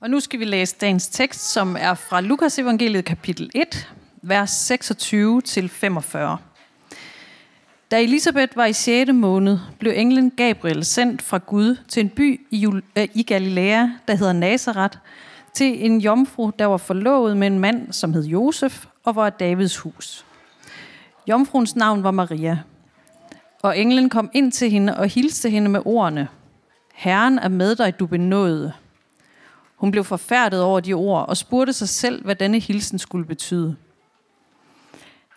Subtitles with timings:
[0.00, 4.50] Og nu skal vi læse dagens tekst, som er fra Lukas evangeliet kapitel 1, vers
[4.50, 6.38] 26 til 45.
[7.90, 9.12] Da Elisabeth var i 6.
[9.12, 12.66] måned, blev englen Gabriel sendt fra Gud til en by i,
[12.96, 14.98] øh, Galilea, der hedder Nazareth,
[15.54, 19.76] til en jomfru, der var forlovet med en mand, som hed Josef, og var Davids
[19.76, 20.24] hus.
[21.28, 22.58] Jomfruens navn var Maria.
[23.62, 26.28] Og englen kom ind til hende og hilste hende med ordene,
[26.94, 28.72] Herren er med dig, du benåede.
[29.78, 33.76] Hun blev forfærdet over de ord og spurgte sig selv, hvad denne hilsen skulle betyde.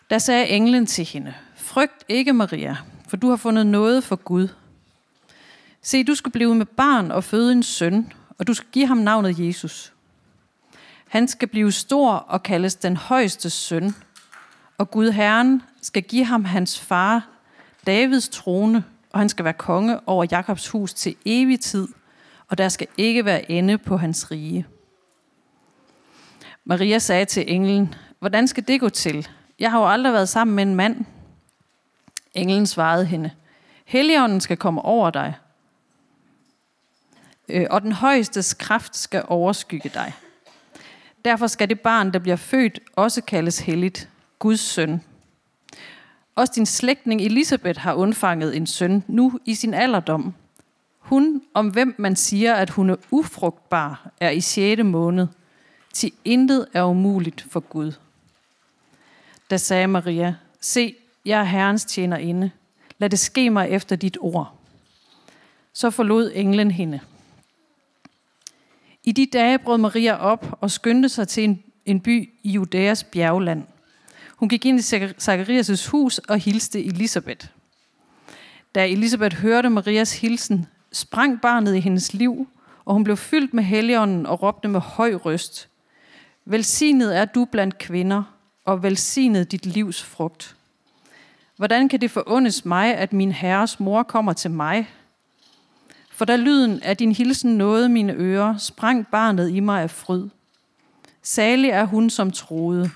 [0.10, 2.78] Da sagde englen til hende, Frygt ikke, Maria,
[3.08, 4.48] for du har fundet noget for Gud.
[5.82, 8.98] Se, du skal blive med barn og føde en søn, og du skal give ham
[8.98, 9.94] navnet Jesus.
[11.08, 13.96] Han skal blive stor og kaldes den højeste søn,
[14.78, 17.28] og Gud Herren skal give ham hans far,
[17.88, 21.88] Davids trone, og han skal være konge over Jakobs hus til evig tid,
[22.52, 24.66] og der skal ikke være ende på hans rige.
[26.66, 29.28] Maria sagde til englen, hvordan skal det gå til?
[29.60, 31.06] Jeg har jo aldrig været sammen med en mand.
[32.34, 33.32] Englen svarede hende,
[33.86, 35.34] Helligånden skal komme over dig,
[37.50, 40.14] øh, og den højestes kraft skal overskygge dig.
[41.26, 44.10] Derfor skal det barn, der bliver født, også kaldes helligt,
[44.40, 45.02] Guds søn.
[46.36, 50.34] Også din slægtning Elisabeth har undfanget en søn nu i sin alderdom.
[51.02, 54.84] Hun, om hvem man siger, at hun er ufrugtbar, er i 6.
[54.84, 55.28] måned.
[55.94, 57.92] Til intet er umuligt for Gud.
[59.50, 62.52] Da sagde Maria, se, jeg er Herrens tjenerinde.
[62.98, 64.56] Lad det ske mig efter dit ord.
[65.74, 67.00] Så forlod englen hende.
[69.04, 73.04] I de dage brød Maria op og skyndte sig til en, en by i Judæas
[73.04, 73.64] bjergland.
[74.36, 74.82] Hun gik ind i
[75.22, 77.48] Zacharias' hus og hilste Elisabeth.
[78.76, 82.48] Da Elisabeth hørte Marias hilsen, sprang barnet i hendes liv,
[82.86, 85.70] og hun blev fyldt med helligånden og råbte med høj røst.
[86.46, 88.24] Velsignet er du blandt kvinder,
[88.66, 90.56] og velsignet dit livs frugt.
[91.58, 94.90] Hvordan kan det forundes mig, at min herres mor kommer til mig?
[96.12, 100.30] For da lyden af din hilsen nåede mine ører, sprang barnet i mig af fryd.
[101.24, 102.90] Salig er hun, som troede.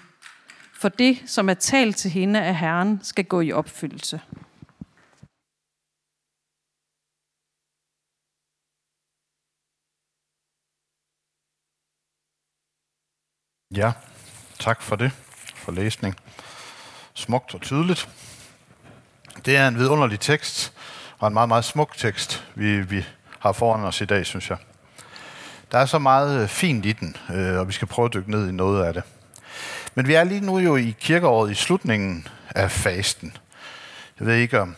[0.74, 4.22] For det, som er talt til hende af Herren, skal gå i opfyldelse.
[13.76, 13.92] Ja,
[14.60, 15.12] tak for det,
[15.56, 16.16] for læsning.
[17.14, 18.10] Smukt og tydeligt.
[19.46, 20.74] Det er en vidunderlig tekst,
[21.20, 23.06] og en meget, meget smuk tekst, vi, vi
[23.40, 24.58] har foran os i dag, synes jeg.
[25.72, 28.32] Der er så meget øh, fint i den, øh, og vi skal prøve at dykke
[28.32, 29.04] ned i noget af det.
[29.96, 33.38] Men vi er lige nu jo i kirkeåret i slutningen af fasten.
[34.20, 34.76] Jeg ved ikke, om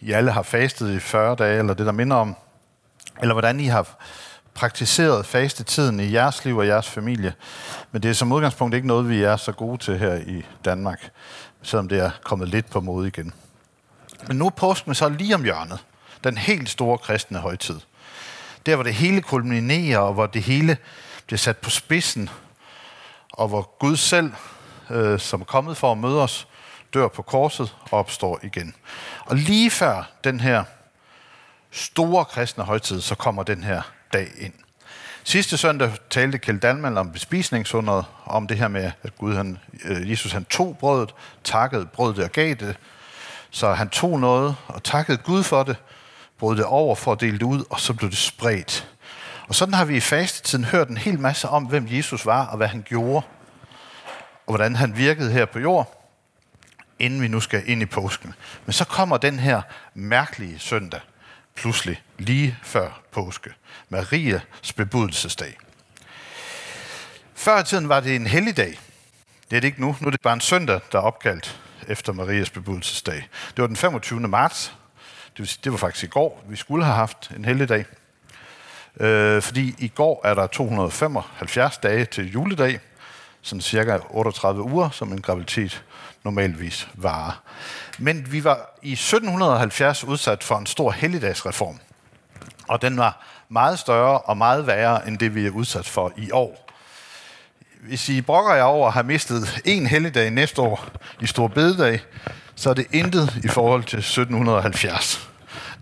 [0.00, 2.36] I alle har fastet i 40 dage, eller det der minder om,
[3.20, 3.96] eller hvordan I har
[4.54, 7.34] praktiseret fastetiden i jeres liv og jeres familie.
[7.92, 11.10] Men det er som udgangspunkt ikke noget, vi er så gode til her i Danmark,
[11.62, 13.32] selvom det er kommet lidt på mode igen.
[14.28, 15.78] Men nu er påsken så lige om hjørnet.
[16.24, 17.80] Den helt store kristne højtid.
[18.66, 20.76] Der, hvor det hele kulminerer, og hvor det hele
[21.26, 22.30] bliver sat på spidsen,
[23.32, 24.32] og hvor Gud selv,
[24.90, 26.48] øh, som er kommet for at møde os,
[26.94, 28.74] dør på korset og opstår igen.
[29.26, 30.64] Og lige før den her
[31.70, 33.82] store kristne højtid, så kommer den her
[34.14, 34.52] dag ind.
[35.24, 40.10] Sidste søndag talte Kjeld Dalman om bespisningsunderet, om det her med, at Gud, han, øh,
[40.10, 41.14] Jesus han tog brødet,
[41.44, 42.76] takkede brødet og gav det.
[43.50, 45.76] Så han tog noget og takkede Gud for det,
[46.38, 48.88] brød det over for at dele det ud, og så blev det spredt.
[49.48, 52.56] Og sådan har vi i fastetiden hørt en hel masse om, hvem Jesus var og
[52.56, 53.26] hvad han gjorde,
[54.46, 56.08] og hvordan han virkede her på jord,
[56.98, 58.34] inden vi nu skal ind i påsken.
[58.66, 59.62] Men så kommer den her
[59.94, 61.00] mærkelige søndag,
[61.56, 63.50] pludselig lige før påske.
[63.88, 65.58] Marias bebudelsesdag.
[67.34, 68.78] Før i tiden var det en helligdag.
[69.50, 69.96] Det er det ikke nu.
[70.00, 73.28] Nu er det bare en søndag, der er opkaldt efter Marias bebudelsesdag.
[73.56, 74.20] Det var den 25.
[74.20, 74.74] marts.
[75.32, 76.44] Det, vil sige, det var faktisk i går.
[76.48, 77.84] Vi skulle have haft en helligdag.
[79.00, 82.80] Øh, fordi i går er der 275 dage til juledag.
[83.44, 85.84] Sådan cirka 38 uger, som en graviditet
[86.22, 87.42] normalvis varer.
[87.98, 91.78] Men vi var i 1770 udsat for en stor helligdagsreform.
[92.68, 96.30] Og den var meget større og meget værre end det, vi er udsat for i
[96.30, 96.70] år.
[97.80, 100.88] Hvis I brokker jer over at have mistet en helligdag næste år
[101.20, 102.00] i Stor Bededag,
[102.54, 105.30] så er det intet i forhold til 1770.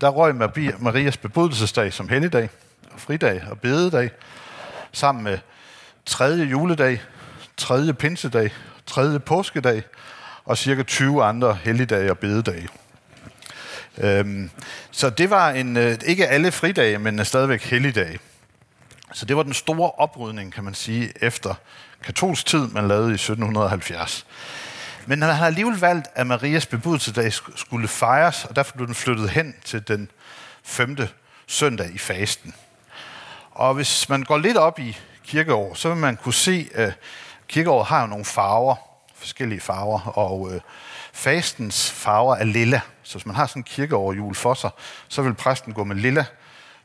[0.00, 0.34] Der røg
[0.78, 2.50] Marias bebudelsesdag som helligdag,
[2.94, 4.10] og fridag og bededag,
[4.92, 5.38] sammen med
[6.06, 7.00] tredje juledag,
[7.56, 8.50] tredje pinsedag,
[8.86, 9.82] tredje påskedag
[10.44, 12.68] og cirka 20 andre helligdage og bededage.
[13.98, 14.50] Øhm,
[14.90, 18.18] så det var en, øh, ikke alle fridage, men stadigvæk helligdage.
[19.12, 21.54] Så det var den store oprydning, kan man sige, efter
[22.04, 24.26] katolsk tid, man lavede i 1770.
[25.06, 29.30] Men han har alligevel valgt, at Marias bebudelsesdag skulle fejres, og derfor blev den flyttet
[29.30, 30.10] hen til den
[30.64, 31.08] femte
[31.46, 32.54] søndag i fasten.
[33.50, 36.92] Og hvis man går lidt op i kirkeår, så vil man kunne se, at
[37.52, 38.74] kirkeåret har jo nogle farver,
[39.14, 40.60] forskellige farver, og øh,
[41.12, 42.80] fastens farver er lilla.
[43.02, 44.70] Så hvis man har sådan en kirkeårjul for sig,
[45.08, 46.24] så vil præsten gå med lilla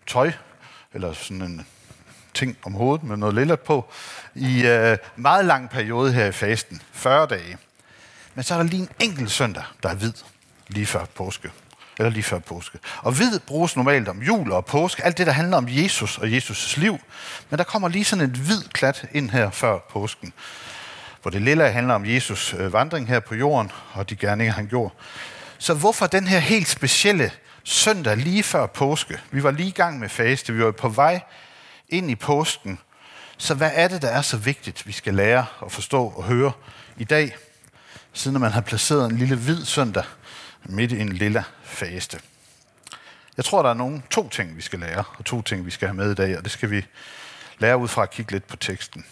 [0.07, 0.31] tøj,
[0.93, 1.67] eller sådan en
[2.33, 3.85] ting om hovedet med noget lilla på,
[4.35, 7.57] i øh, meget lang periode her i fasten, 40 dage.
[8.35, 10.13] Men så er der lige en enkelt søndag, der er hvid,
[10.67, 11.51] lige før påske.
[11.99, 12.79] Eller lige før påske.
[12.97, 16.27] Og hvid bruges normalt om jul og påske, alt det, der handler om Jesus og
[16.27, 16.99] Jesus' liv.
[17.49, 20.33] Men der kommer lige sådan en hvid klat ind her før påsken,
[21.21, 24.67] hvor det lille handler om Jesus øh, vandring her på jorden og de gerninger, han
[24.67, 24.93] gjorde.
[25.57, 27.31] Så hvorfor den her helt specielle
[27.63, 29.19] søndag lige før påske?
[29.31, 31.21] Vi var lige i gang med faste, vi var på vej
[31.89, 32.79] ind i påsken.
[33.37, 36.51] Så hvad er det, der er så vigtigt, vi skal lære og forstå og høre
[36.97, 37.35] i dag,
[38.13, 40.03] siden man har placeret en lille hvid søndag
[40.63, 42.19] midt i en lille faste?
[43.37, 45.87] Jeg tror, der er nogle to ting, vi skal lære, og to ting, vi skal
[45.87, 46.85] have med i dag, og det skal vi
[47.59, 49.05] lære ud fra at kigge lidt på teksten.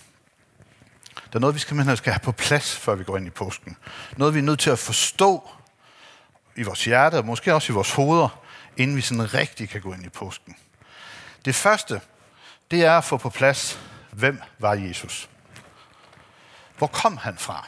[1.16, 3.78] Der er noget, vi skal, skal have på plads, før vi går ind i påsken.
[4.18, 5.50] Noget, vi er nødt til at forstå
[6.56, 8.42] i vores hjerte, og måske også i vores hoveder,
[8.78, 10.56] inden vi sådan rigtig kan gå ind i påsken.
[11.46, 12.02] Det første,
[12.72, 13.80] det er at få på plads,
[14.12, 15.30] hvem var Jesus?
[16.78, 17.68] Hvor kom han fra?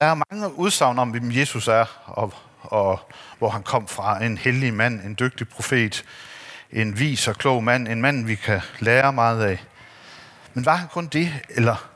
[0.00, 4.24] Der er mange udsagn om, hvem Jesus er, og, og hvor han kom fra.
[4.24, 6.04] En hellig mand, en dygtig profet,
[6.72, 9.64] en vis og klog mand, en mand, vi kan lære meget af.
[10.54, 11.90] Men var han kun det, eller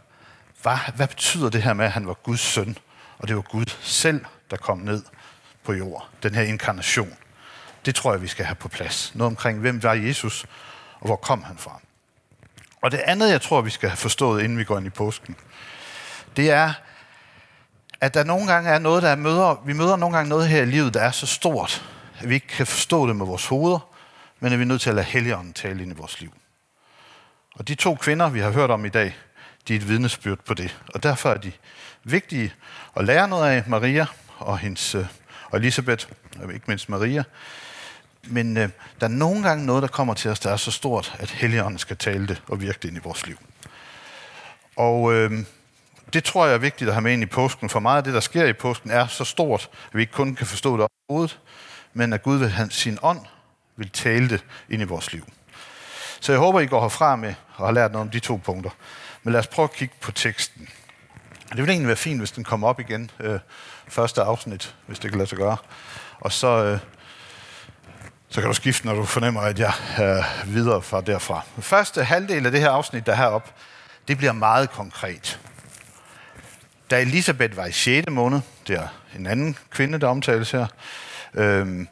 [0.62, 2.78] hvad, hvad betyder det her med, at han var Guds søn,
[3.18, 5.02] og det var Gud selv, der kom ned
[5.64, 7.14] på jord, den her inkarnation?
[7.86, 9.12] Det tror jeg, vi skal have på plads.
[9.14, 10.46] Noget omkring, hvem var Jesus,
[11.00, 11.80] og hvor kom han fra?
[12.82, 15.36] Og det andet, jeg tror, vi skal have forstået, inden vi går ind i påsken,
[16.36, 16.72] det er,
[18.04, 20.66] at der nogle gange er noget, der møder, vi møder nogle gange noget her i
[20.66, 21.84] livet, der er så stort,
[22.20, 23.88] at vi ikke kan forstå det med vores hoveder,
[24.40, 26.32] men at vi er nødt til at lade Helligånden tale ind i vores liv.
[27.54, 29.16] Og de to kvinder, vi har hørt om i dag,
[29.68, 30.80] de er et vidnesbyrd på det.
[30.94, 31.52] Og derfor er de
[32.04, 32.52] vigtige
[32.96, 34.06] at lære noget af Maria
[34.38, 35.06] og, hendes, øh,
[35.50, 36.06] og Elisabeth,
[36.42, 37.24] og ikke mindst Maria.
[38.22, 38.68] Men øh,
[39.00, 41.78] der er nogle gange noget, der kommer til os, der er så stort, at Helligånden
[41.78, 43.38] skal tale det og virke det ind i vores liv.
[44.76, 45.44] Og øh,
[46.14, 48.14] det tror jeg er vigtigt at have med ind i påsken, for meget af det,
[48.14, 51.40] der sker i påsken, er så stort, at vi ikke kun kan forstå det overhovedet,
[51.92, 53.20] men at Gud vil have sin ånd
[53.76, 55.26] vil tale det ind i vores liv.
[56.20, 58.70] Så jeg håber, I går herfra med og har lært noget om de to punkter.
[59.22, 60.68] Men lad os prøve at kigge på teksten.
[61.48, 63.38] Det ville egentlig være fint, hvis den kom op igen, øh,
[63.88, 65.56] første afsnit, hvis det kan lade sig gøre.
[66.20, 66.78] Og så, øh,
[68.28, 71.42] så kan du skifte, når du fornemmer, at jeg er videre fra derfra.
[71.54, 73.50] Den første halvdel af det her afsnit, der er heroppe,
[74.08, 75.40] det bliver meget konkret.
[76.90, 78.10] Da Elisabeth var i 6.
[78.10, 78.88] måned, det er
[79.18, 80.66] en anden kvinde, der omtales her,
[81.34, 81.86] øh,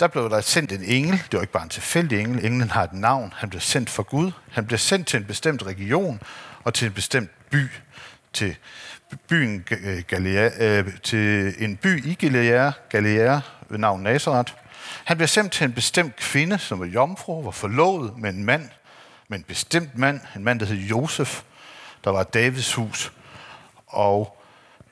[0.00, 1.12] der blev der sendt en engel.
[1.12, 2.44] Det var ikke bare en tilfældig engel.
[2.44, 3.32] Englen har et navn.
[3.36, 4.32] Han blev sendt fra Gud.
[4.50, 6.20] Han blev sendt til en bestemt region
[6.64, 7.68] og til en bestemt by.
[8.32, 8.56] Til
[9.28, 14.52] byen øh, Galilea, øh, til en by i Galilea, Galilea ved navn Nazareth.
[15.04, 18.68] Han blev sendt til en bestemt kvinde, som var jomfru, var forlovet med en mand,
[19.28, 21.42] med en bestemt mand, en mand, der hed Josef,
[22.04, 23.12] der var Davids hus,
[23.94, 24.36] og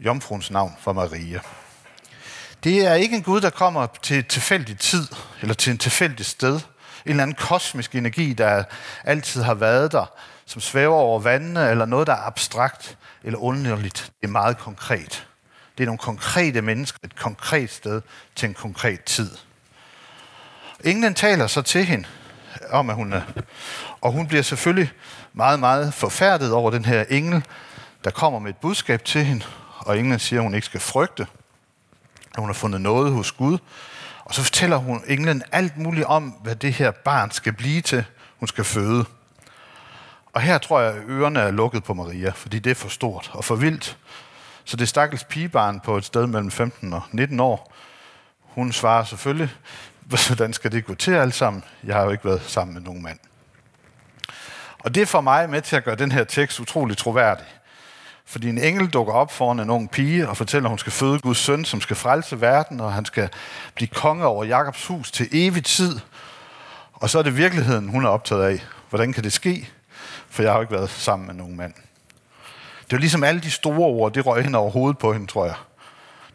[0.01, 1.41] jomfruens navn for Maria.
[2.65, 5.07] Det er ikke en Gud, der kommer til et tilfældigt tid,
[5.41, 6.55] eller til en tilfældig sted.
[6.55, 8.65] En eller anden kosmisk energi, der
[9.05, 10.13] altid har været der,
[10.47, 14.13] som svæver over vandene, eller noget, der er abstrakt eller underligt.
[14.21, 15.27] Det er meget konkret.
[15.79, 18.03] Det er nogle konkrete mennesker, et konkret sted
[18.35, 19.31] til en konkret tid.
[20.85, 22.09] Englen taler så til hende
[22.71, 23.23] om, at hun er...
[24.01, 24.93] Og hun bliver selvfølgelig
[25.33, 27.45] meget, meget forfærdet over den her engel,
[28.05, 29.45] der kommer med et budskab til hende,
[29.79, 31.27] og englen siger, at hun ikke skal frygte
[32.35, 33.59] at hun har fundet noget hos Gud.
[34.25, 38.05] Og så fortæller hun englen alt muligt om, hvad det her barn skal blive til,
[38.39, 39.05] hun skal føde.
[40.33, 43.31] Og her tror jeg, at ørerne er lukket på Maria, fordi det er for stort
[43.33, 43.99] og for vildt.
[44.65, 47.73] Så det stakkels pigebarn på et sted mellem 15 og 19 år,
[48.43, 49.51] hun svarer selvfølgelig,
[50.29, 51.65] hvordan skal det gå til alt sammen?
[51.85, 53.19] Jeg har jo ikke været sammen med nogen mand.
[54.79, 57.47] Og det får mig med til at gøre den her tekst utrolig troværdig.
[58.27, 61.19] Fordi en engel dukker op foran en ung pige og fortæller, at hun skal føde
[61.19, 63.29] Guds søn, som skal frelse verden, og han skal
[63.75, 65.99] blive konge over Jakobs hus til evig tid.
[66.93, 68.63] Og så er det virkeligheden, hun er optaget af.
[68.89, 69.69] Hvordan kan det ske?
[70.29, 71.75] For jeg har jo ikke været sammen med nogen mand.
[72.83, 75.45] Det var ligesom alle de store ord, det røg hen over hovedet på hende, tror
[75.47, 75.55] jeg.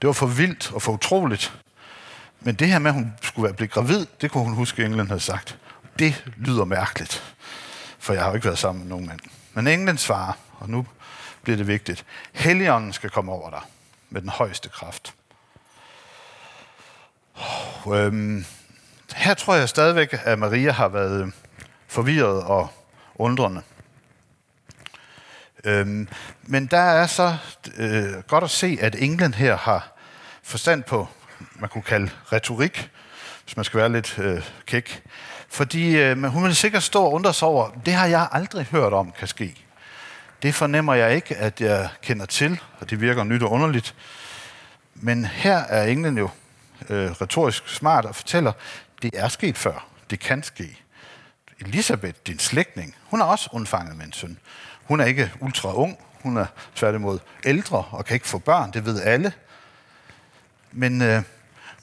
[0.02, 1.54] Det var for vildt og for utroligt.
[2.42, 4.86] Men det her med, at hun skulle være blevet gravid, det kunne hun huske, at
[4.90, 5.58] England havde sagt.
[6.00, 7.36] Det lyder mærkeligt.
[8.00, 9.20] for jeg har jo ikke været sammen med nogen mand.
[9.54, 10.86] Men englen svarer, og nu
[11.48, 12.06] bliver det vigtigt.
[12.34, 13.62] Helligånden skal komme over dig
[14.10, 15.14] med den højeste kraft.
[17.34, 18.46] Og, øhm,
[19.16, 21.34] her tror jeg stadigvæk, at Maria har været
[21.88, 22.70] forvirret og
[23.16, 23.62] undrende.
[25.64, 26.08] Øhm,
[26.44, 27.38] men der er så
[27.78, 29.94] øh, godt at se, at England her har
[30.44, 31.08] forstand på,
[31.56, 32.90] man kunne kalde retorik,
[33.44, 35.04] hvis man skal være lidt øh, kæk.
[35.50, 38.94] Fordi øh, hun vil sikkert stå og undre sig over, det har jeg aldrig hørt
[38.94, 39.67] om kan ske.
[40.42, 43.96] Det fornemmer jeg ikke, at jeg kender til, og det virker nyt og underligt.
[44.94, 46.30] Men her er England jo
[46.90, 48.52] øh, retorisk smart og fortæller,
[49.02, 49.88] det er sket før.
[50.10, 50.78] Det kan ske.
[51.60, 54.38] Elisabeth, din slægtning, hun er også undfanget med en søn.
[54.84, 58.86] Hun er ikke ultra ung, hun er tværtimod ældre og kan ikke få børn, det
[58.86, 59.34] ved alle.
[60.72, 61.24] Men øh,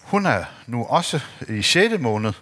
[0.00, 2.00] hun er nu også i 6.
[2.00, 2.32] måned,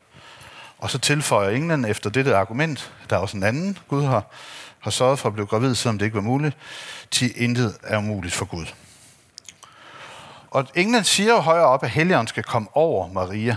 [0.78, 4.26] og så tilføjer England efter dette argument, der er også en anden Gud har,
[4.83, 6.57] har sørget for at blive gravid, selvom det ikke var muligt,
[7.11, 8.67] til intet er umuligt for Gud.
[10.51, 13.57] Og England siger jo højere op, at Helligånden skal komme over Maria.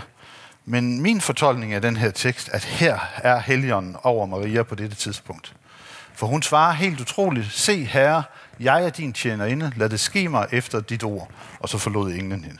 [0.64, 4.96] Men min fortolkning af den her tekst, at her er Helligånden over Maria på dette
[4.96, 5.54] tidspunkt.
[6.14, 8.22] For hun svarer helt utroligt, se herre,
[8.60, 11.30] jeg er din tjenerinde, lad det ske mig efter dit ord.
[11.60, 12.58] Og så forlod englen hende.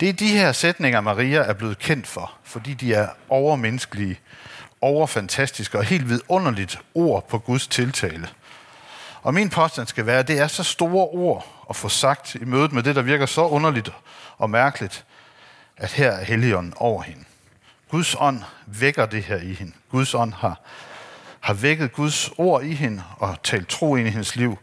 [0.00, 4.18] Det er de her sætninger, Maria er blevet kendt for, fordi de er overmenneskelige,
[4.80, 8.28] overfantastisk og helt vidunderligt ord på Guds tiltale.
[9.22, 12.44] Og min påstand skal være, at det er så store ord at få sagt i
[12.44, 13.92] mødet med det, der virker så underligt
[14.38, 15.04] og mærkeligt,
[15.76, 17.24] at her er Helligånden over hende.
[17.90, 19.72] Guds ånd vækker det her i hende.
[19.90, 20.60] Guds ånd har,
[21.40, 24.58] har vækket Guds ord i hende og talt tro ind i hendes liv.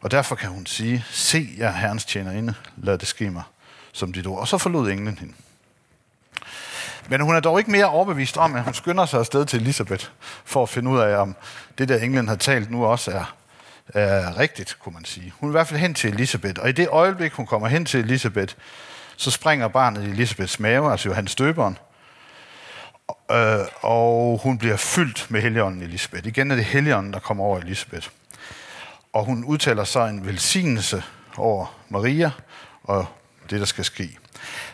[0.00, 3.42] Og derfor kan hun sige, se, jeg Herrens tjenerinde, lad det ske mig
[3.92, 4.40] som dit ord.
[4.40, 5.34] Og så forlod englen hende.
[7.08, 10.06] Men hun er dog ikke mere overbevist om, at hun skynder sig afsted til Elisabeth,
[10.44, 11.36] for at finde ud af, om
[11.78, 13.34] det der England har talt nu også er,
[13.88, 15.32] er rigtigt, kunne man sige.
[15.40, 17.84] Hun er i hvert fald hen til Elisabeth, og i det øjeblik, hun kommer hen
[17.84, 18.54] til Elisabeth,
[19.16, 21.78] så springer barnet i Elisabeths mave, altså Johannes døberen,
[23.30, 26.26] øh, og hun bliver fyldt med heligånden Elisabeth.
[26.26, 28.08] Igen er det heligånden, der kommer over Elisabeth.
[29.12, 31.02] Og hun udtaler så en velsignelse
[31.36, 32.30] over Maria
[32.84, 33.06] og
[33.50, 34.18] det, der skal ske.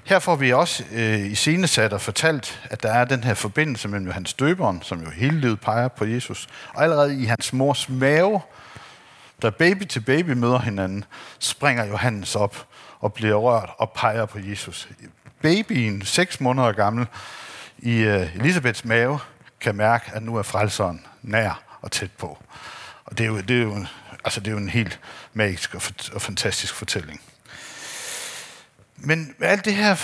[0.05, 3.89] Her får vi også øh, i scenesat og fortalt, at der er den her forbindelse
[3.89, 7.89] mellem Johannes døberen, som jo hele livet peger på Jesus, og allerede i hans mors
[7.89, 8.41] mave,
[9.43, 11.05] da baby til baby møder hinanden,
[11.39, 12.67] springer Johannes op
[13.01, 14.89] og bliver rørt og peger på Jesus.
[15.43, 17.07] Babyen, seks måneder gammel,
[17.79, 19.19] i øh, Elisabeths mave,
[19.61, 22.39] kan mærke, at nu er frelseren nær og tæt på.
[23.05, 23.87] Og det er jo, det er jo,
[24.25, 25.01] altså det er jo en helt
[25.33, 27.21] magisk og, og fantastisk fortælling.
[29.03, 29.97] Men med alt, det her,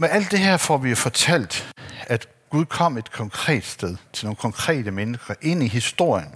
[0.00, 1.74] med alt det her får vi fortalt,
[2.06, 6.34] at Gud kom et konkret sted til nogle konkrete mennesker ind i historien.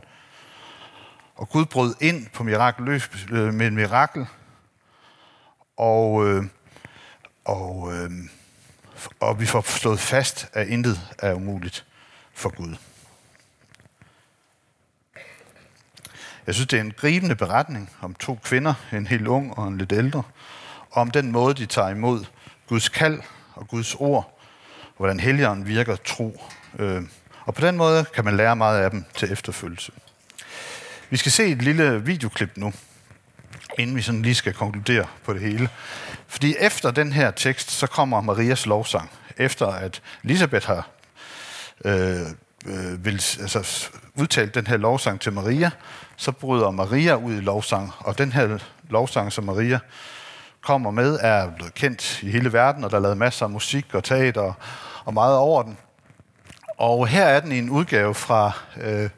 [1.37, 2.89] Og Gud brød ind på mirakel,
[3.31, 4.27] øh, med et mirakel,
[5.77, 6.45] og, øh,
[7.45, 8.11] og, øh,
[9.21, 11.87] og vi får slået fast, at intet er umuligt
[12.35, 12.77] for Gud.
[16.47, 19.79] Jeg synes, det er en gribende beretning om to kvinder, en helt ung og en
[19.79, 20.23] lidt ældre,
[20.95, 22.25] og om den måde, de tager imod
[22.69, 23.21] Guds kald
[23.55, 24.39] og Guds ord,
[24.83, 26.43] og hvordan helligånden virker tro.
[26.79, 27.03] Øh,
[27.45, 29.93] og på den måde kan man lære meget af dem til efterfølgelse.
[31.11, 32.73] Vi skal se et lille videoklip nu,
[33.79, 35.69] inden vi sådan lige skal konkludere på det hele.
[36.27, 39.11] Fordi efter den her tekst, så kommer Marias lovsang.
[39.37, 40.89] Efter at Elisabeth har
[41.85, 42.21] øh,
[42.67, 45.71] øh, vil, altså, udtalt den her lovsang til Maria,
[46.17, 47.93] så bryder Maria ud i lovsang.
[47.99, 48.59] Og den her
[48.91, 49.79] lovsang, som Maria
[50.65, 53.95] kommer med, er blevet kendt i hele verden, og der er lavet masser af musik
[53.95, 54.53] og teater
[55.05, 55.79] og meget over den.
[56.79, 59.11] Og her er den i en udgave fra, øh,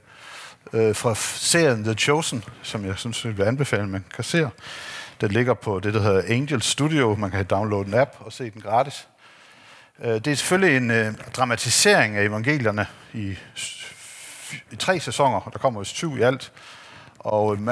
[0.73, 4.49] øh, fra serien The Chosen, som jeg synes, jeg vil anbefale, man kan se.
[5.21, 7.15] Den ligger på det, der hedder Angel Studio.
[7.15, 9.09] Man kan downloade en app og se den gratis.
[10.05, 13.37] Øh, det er selvfølgelig en øh, dramatisering af evangelierne i,
[14.71, 15.41] i tre sæsoner.
[15.41, 16.53] og Der kommer jo syv i alt.
[17.19, 17.69] Og øh,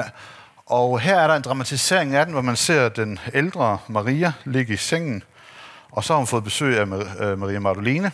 [0.65, 4.73] og her er der en dramatisering af den, hvor man ser den ældre Maria ligge
[4.73, 5.23] i sengen,
[5.91, 6.85] og så har hun fået besøg af
[7.19, 8.11] øh, Maria Magdalene.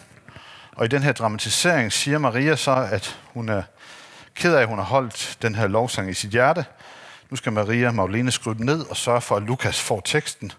[0.72, 3.64] Og i den her dramatisering siger Maria så, at hun er
[4.36, 6.66] ked af, at hun har holdt den her lovsang i sit hjerte.
[7.30, 10.52] Nu skal Maria Magdalene skrive den ned og sørge for, at Lukas får teksten,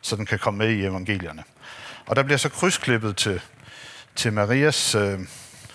[0.00, 1.44] så den kan komme med i evangelierne.
[2.06, 3.40] Og der bliver så krydsklippet til,
[4.16, 5.20] til Marias øh,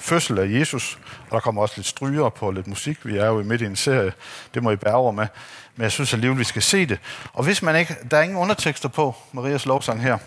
[0.07, 0.99] fødsel af Jesus,
[1.29, 3.05] og der kommer også lidt stryger på lidt musik.
[3.05, 4.13] Vi er jo midt i en serie,
[4.53, 5.27] det må I bære over med.
[5.75, 6.99] Men jeg synes alligevel, vi skal se det.
[7.33, 10.17] Og hvis man ikke, der er ingen undertekster på Marias lovsang her,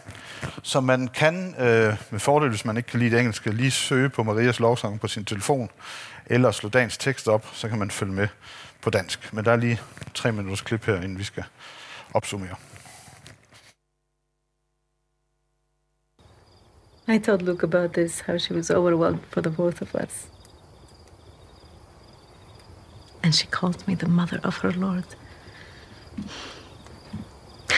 [0.62, 4.08] så man kan øh, med fordel, hvis man ikke kan lide det engelske, lige søge
[4.08, 5.70] på Marias lovsang på sin telefon,
[6.26, 8.28] eller slå dagens tekst op, så kan man følge med
[8.80, 9.32] på dansk.
[9.32, 9.80] Men der er lige
[10.14, 11.44] tre minutters klip her, inden vi skal
[12.14, 12.54] opsummere.
[17.10, 20.28] I told Luke about this, how she was overwhelmed for the both of us.
[23.20, 25.06] And she called me the mother of her Lord.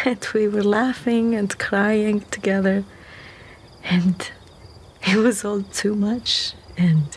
[0.05, 2.85] And we were laughing and crying together.
[3.85, 4.31] And
[5.07, 6.53] it was all too much.
[6.77, 7.17] And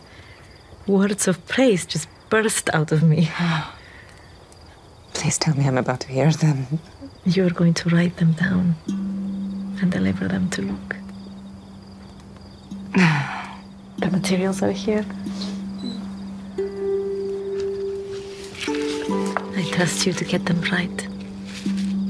[0.88, 3.30] words of praise just burst out of me.
[5.14, 6.80] Please tell me I'm about to hear them.
[7.26, 8.76] You're going to write them down
[9.82, 11.05] and deliver them to Luke.
[13.98, 15.06] The materials are here.
[19.58, 21.08] I trust you to get them right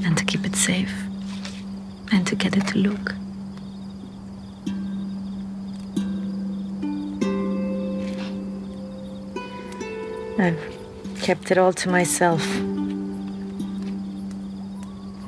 [0.04, 0.92] and to keep it safe
[2.12, 3.14] and to get it to look.
[10.38, 10.60] I've
[11.20, 12.44] kept it all to myself.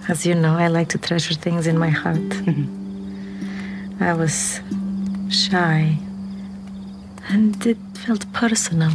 [0.08, 2.16] As you know, I like to treasure things in my heart.
[2.16, 4.02] Mm-hmm.
[4.02, 4.60] I was
[5.30, 5.98] shy,
[7.28, 8.92] and it felt personal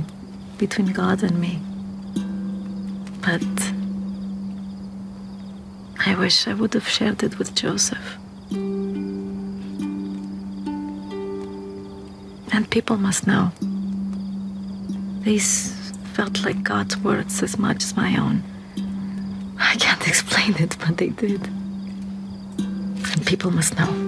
[0.58, 1.60] between God and me.
[3.22, 3.74] But
[6.06, 8.18] I wish I would have shared it with Joseph.
[12.52, 13.52] And people must know.
[15.22, 15.74] These
[16.14, 18.44] felt like God's words as much as my own.
[19.58, 21.48] I can't explain it, but they did.
[21.48, 24.03] And people must know.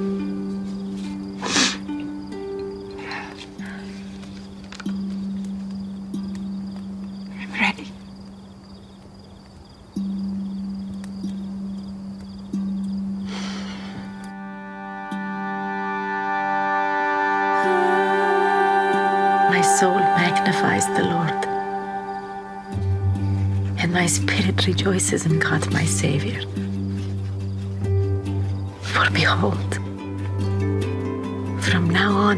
[24.15, 26.39] Spirit rejoices in God my Savior.
[28.92, 29.75] For behold,
[31.61, 32.37] from now on,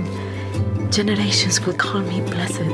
[0.92, 2.74] generations will call me blessed.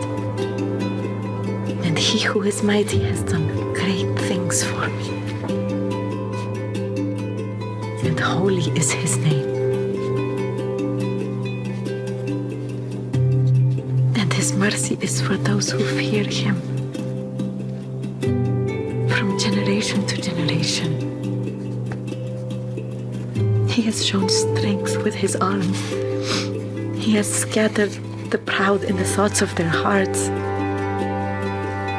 [1.85, 5.09] And he who is mighty has done great things for me.
[8.07, 9.51] And holy is his name.
[14.15, 16.72] and his mercy is for those who fear him
[23.73, 25.73] He has shown strength with his arm.
[26.93, 27.89] He has scattered
[28.29, 30.27] the proud in the thoughts of their hearts.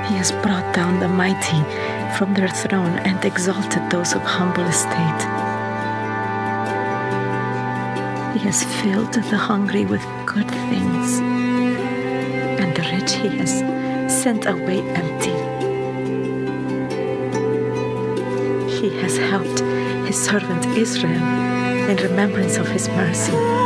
[0.09, 1.63] He has brought down the mighty
[2.17, 5.23] from their throne and exalted those of humble estate.
[8.35, 11.19] He has filled the hungry with good things
[12.63, 13.53] and the rich he has
[14.23, 15.37] sent away empty.
[18.79, 19.59] He has helped
[20.07, 23.64] his servant Israel in remembrance of his mercy.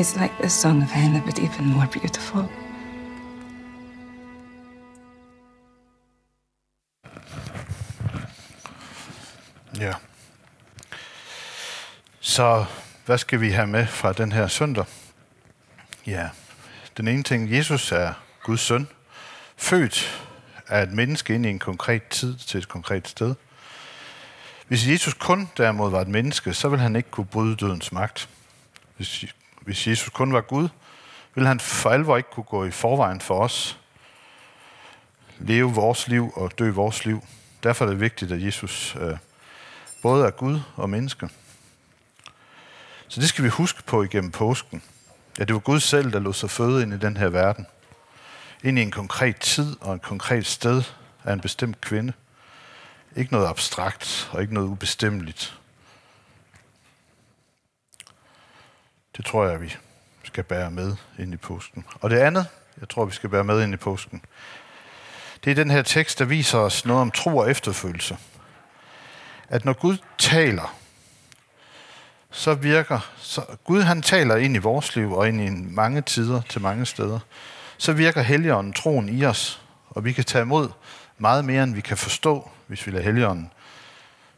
[0.00, 2.48] Is like the song of Hannah, but even more beautiful.
[9.80, 9.92] Ja.
[12.20, 12.64] Så
[13.06, 14.84] hvad skal vi have med fra den her søndag?
[16.06, 16.28] Ja,
[16.96, 18.88] den ene ting, Jesus er Guds søn,
[19.56, 20.26] født
[20.68, 23.34] af et menneske ind i en konkret tid til et konkret sted.
[24.68, 28.28] Hvis Jesus kun derimod var et menneske, så ville han ikke kunne bryde dødens magt.
[28.96, 29.24] Hvis,
[29.70, 30.68] hvis Jesus kun var Gud,
[31.34, 33.78] ville han for alvor ikke kunne gå i forvejen for os
[35.38, 37.24] leve vores liv og dø vores liv.
[37.62, 39.16] Derfor er det vigtigt, at Jesus øh,
[40.02, 41.28] både er Gud og menneske.
[43.08, 44.82] Så det skal vi huske på igennem påsken.
[45.38, 47.66] Ja, det var Gud selv, der lod sig føde ind i den her verden.
[48.62, 50.82] Ind i en konkret tid og et konkret sted
[51.24, 52.12] af en bestemt kvinde.
[53.16, 55.59] Ikke noget abstrakt og ikke noget ubestemmeligt.
[59.20, 59.76] Det tror jeg, vi
[60.24, 61.84] skal bære med ind i påsken.
[62.00, 62.46] Og det andet,
[62.80, 64.22] jeg tror, vi skal bære med ind i påsken,
[65.44, 68.16] det er den her tekst, der viser os noget om tro og efterfølgelse.
[69.48, 70.76] At når Gud taler,
[72.30, 76.42] så virker, så Gud han taler ind i vores liv og ind i mange tider
[76.48, 77.18] til mange steder,
[77.78, 80.68] så virker Helligånden troen i os, og vi kan tage imod
[81.18, 83.52] meget mere, end vi kan forstå, hvis vi lader Helligånden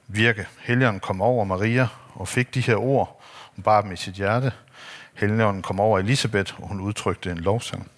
[0.09, 0.47] virke.
[0.59, 3.23] Helligånden kom over Maria og fik de her ord,
[3.55, 4.53] hun bar dem i sit hjerte.
[5.15, 7.91] Helligånden kom over Elisabeth, og hun udtrykte en lovsang.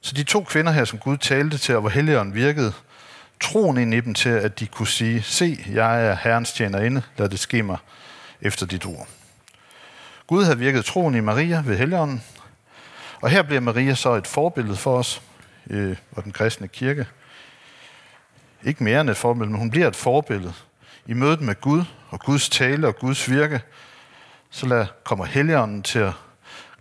[0.00, 2.72] Så de to kvinder her, som Gud talte til, og hvor Helligånden virkede,
[3.40, 7.28] troen ind i dem til, at de kunne sige, se, jeg er Herrens tjenerinde, lad
[7.28, 7.78] det ske mig
[8.40, 9.08] efter dit ord.
[10.26, 12.22] Gud havde virket troen i Maria ved Helligånden,
[13.20, 15.22] og her bliver Maria så et forbillede for os
[15.70, 17.06] øh, og den kristne kirke.
[18.64, 20.54] Ikke mere end et forbillede, men hun bliver et forbillede
[21.08, 23.60] i mødet med Gud og Guds tale og Guds virke.
[24.50, 26.12] Så lad, kommer Helligånden til at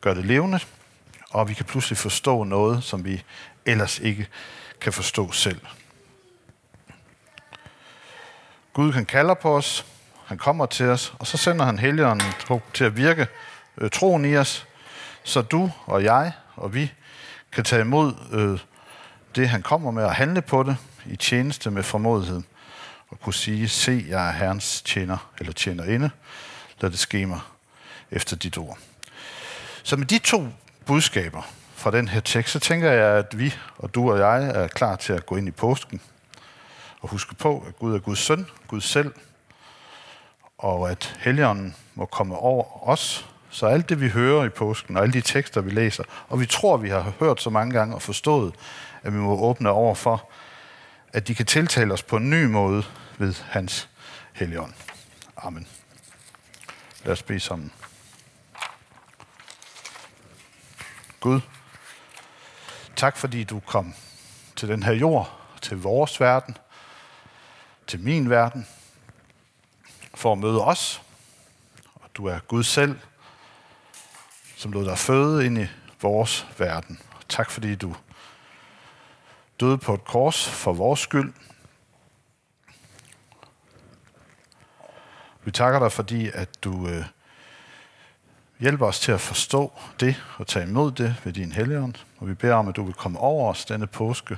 [0.01, 0.59] gøre det levende,
[1.29, 3.23] og vi kan pludselig forstå noget, som vi
[3.65, 4.27] ellers ikke
[4.81, 5.61] kan forstå selv.
[8.73, 9.85] Gud kan kalde på os,
[10.25, 12.27] han kommer til os, og så sender han Helligånden
[12.73, 13.27] til at virke
[13.77, 14.67] øh, troen i os,
[15.23, 16.93] så du og jeg og vi
[17.51, 18.59] kan tage imod øh,
[19.35, 22.41] det, han kommer med, og handle på det i tjeneste med formodighed,
[23.09, 26.09] og kunne sige, se, jeg er Herrens tjener eller tjenerinde,
[26.81, 27.39] lad det ske mig
[28.11, 28.77] efter dit ord.
[29.83, 30.47] Så med de to
[30.85, 31.41] budskaber
[31.75, 34.95] fra den her tekst, så tænker jeg, at vi og du og jeg er klar
[34.95, 36.01] til at gå ind i påsken
[37.01, 39.13] og huske på, at Gud er Guds søn, Gud selv,
[40.57, 45.03] og at Helligånden må komme over os, så alt det, vi hører i påsken, og
[45.03, 48.01] alle de tekster, vi læser, og vi tror, vi har hørt så mange gange og
[48.01, 48.53] forstået,
[49.03, 50.29] at vi må åbne over for,
[51.17, 52.83] at de kan tiltale os på en ny måde
[53.17, 53.89] ved hans
[54.33, 54.73] helligånd.
[55.37, 55.67] Amen.
[57.03, 57.71] Lad os bede sammen.
[61.19, 61.41] Gud,
[62.95, 63.93] tak fordi du kom
[64.55, 66.57] til den her jord, til vores verden,
[67.87, 68.67] til min verden,
[70.15, 71.01] for at møde os.
[71.95, 72.99] Og du er Gud selv,
[74.57, 75.67] som lod dig føde ind i
[76.01, 77.01] vores verden.
[77.29, 77.95] Tak fordi du
[79.59, 81.33] døde på et kors for vores skyld.
[85.43, 87.05] Vi takker dig, fordi at du øh,
[88.59, 91.93] hjælper os til at forstå det og tage imod det ved din helligånd.
[92.17, 94.37] Og vi beder om, at du vil komme over os denne påske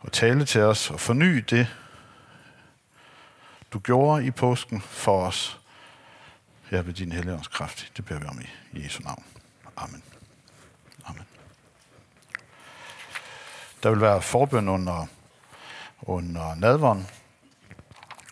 [0.00, 1.76] og tale til os og forny det,
[3.72, 5.60] du gjorde i påsken for os
[6.70, 7.92] her ved din helligåndskraft.
[7.96, 8.40] Det beder vi om
[8.72, 9.24] i Jesu navn.
[9.76, 9.94] Amen.
[9.94, 10.09] Amen.
[13.82, 15.06] Der vil være forbøn under,
[16.02, 17.04] under nadvånd,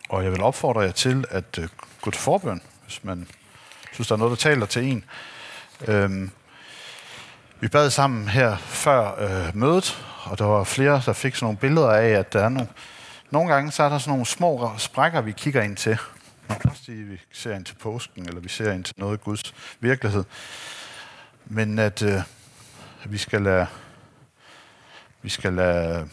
[0.09, 1.69] og jeg vil opfordre jer til at øh,
[2.01, 3.29] gå til forbøn, hvis man
[3.93, 5.05] synes, der er noget, der taler til en.
[5.89, 6.31] Øhm,
[7.61, 11.59] vi bad sammen her før øh, mødet, og der var flere, der fik sådan nogle
[11.59, 12.69] billeder af, at der er nogle,
[13.31, 15.99] nogle gange, så er der sådan nogle små sprækker, vi kigger ind til.
[16.49, 19.55] Også de, vi ser ind til påsken, eller vi ser ind til noget af Guds
[19.81, 20.25] virkelighed.
[21.47, 22.23] Men at øh,
[23.05, 23.67] vi skal lade,
[25.23, 26.09] vi skal lade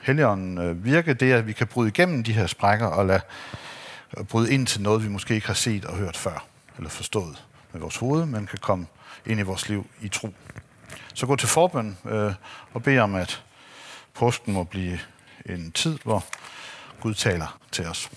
[0.00, 3.20] Helligånden øh, virke det, at vi kan bryde igennem de her sprækker og lade
[4.12, 6.46] og bryde ind til noget, vi måske ikke har set og hørt før,
[6.76, 8.86] eller forstået med vores hoved, men kan komme
[9.26, 10.34] ind i vores liv i tro.
[11.14, 12.32] Så gå til forbøn øh,
[12.72, 13.42] og bed om, at
[14.14, 14.98] påsken må blive
[15.46, 16.24] en tid, hvor
[17.00, 18.10] Gud taler til os.